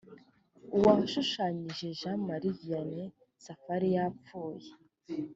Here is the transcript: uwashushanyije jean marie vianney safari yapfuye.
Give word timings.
uwashushanyije 0.77 1.87
jean 1.99 2.19
marie 2.27 2.55
vianney 2.59 3.13
safari 3.45 3.87
yapfuye. 3.95 4.69